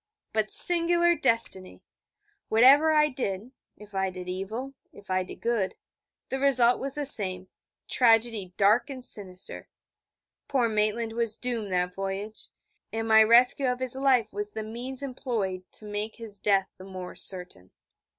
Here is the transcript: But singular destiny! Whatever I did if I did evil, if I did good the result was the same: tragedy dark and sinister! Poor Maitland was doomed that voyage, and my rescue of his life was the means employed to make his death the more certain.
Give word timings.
But 0.33 0.49
singular 0.49 1.13
destiny! 1.13 1.83
Whatever 2.49 2.91
I 2.91 3.07
did 3.07 3.51
if 3.77 3.93
I 3.93 4.09
did 4.09 4.27
evil, 4.27 4.73
if 4.91 5.11
I 5.11 5.21
did 5.21 5.41
good 5.41 5.75
the 6.29 6.39
result 6.39 6.79
was 6.79 6.95
the 6.95 7.05
same: 7.05 7.49
tragedy 7.87 8.51
dark 8.57 8.89
and 8.89 9.05
sinister! 9.05 9.67
Poor 10.47 10.67
Maitland 10.67 11.13
was 11.13 11.35
doomed 11.37 11.71
that 11.73 11.93
voyage, 11.93 12.47
and 12.91 13.07
my 13.07 13.21
rescue 13.21 13.71
of 13.71 13.79
his 13.79 13.95
life 13.95 14.33
was 14.33 14.53
the 14.53 14.63
means 14.63 15.03
employed 15.03 15.71
to 15.73 15.85
make 15.85 16.15
his 16.15 16.39
death 16.39 16.71
the 16.79 16.83
more 16.83 17.15
certain. 17.15 17.69